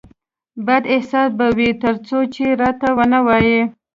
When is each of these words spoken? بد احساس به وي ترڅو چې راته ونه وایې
بد 0.65 0.83
احساس 0.95 1.29
به 1.37 1.47
وي 1.57 1.69
ترڅو 1.83 2.19
چې 2.33 2.43
راته 2.61 2.87
ونه 2.97 3.19
وایې 3.27 3.61